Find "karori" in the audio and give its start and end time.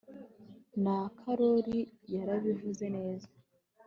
1.19-1.79